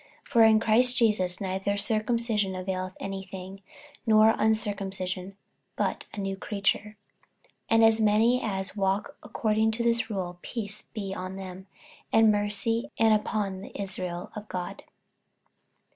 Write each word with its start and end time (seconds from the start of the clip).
48:006:015 0.25 0.27
For 0.31 0.43
in 0.45 0.59
Christ 0.59 0.97
Jesus 0.97 1.39
neither 1.41 1.77
circumcision 1.77 2.55
availeth 2.55 2.97
any 2.99 3.21
thing, 3.21 3.61
nor 4.07 4.33
uncircumcision, 4.35 5.37
but 5.75 6.07
a 6.11 6.17
new 6.19 6.35
creature. 6.35 6.97
48:006:016 7.69 7.69
And 7.69 7.83
as 7.85 8.01
many 8.01 8.41
as 8.41 8.75
walk 8.75 9.15
according 9.21 9.69
to 9.69 9.83
this 9.83 10.09
rule, 10.09 10.39
peace 10.41 10.81
be 10.81 11.13
on 11.13 11.35
them, 11.35 11.67
and 12.11 12.31
mercy, 12.31 12.89
and 12.97 13.13
upon 13.13 13.61
the 13.61 13.79
Israel 13.79 14.31
of 14.35 14.47
God. 14.47 14.81